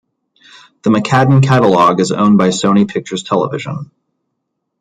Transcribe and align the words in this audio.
The 0.81 0.89
McCadden 0.89 1.43
catalog 1.45 1.99
is 1.99 2.11
owned 2.11 2.39
by 2.39 2.47
Sony 2.47 2.87
Pictures 2.87 3.21
Television. 3.21 3.91